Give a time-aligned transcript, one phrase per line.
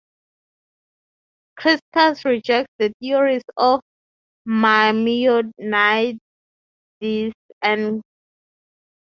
[1.59, 3.81] Crescas rejects the theories of
[4.47, 5.71] Maimonides and
[6.19, 6.19] Gersonides
[7.01, 8.01] on this point.